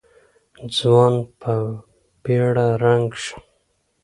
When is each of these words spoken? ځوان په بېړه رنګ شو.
ځوان 0.77 1.13
په 1.39 1.53
بېړه 2.23 2.67
رنګ 2.83 3.07
شو. 3.23 3.37